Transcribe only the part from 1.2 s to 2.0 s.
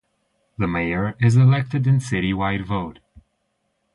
is elected in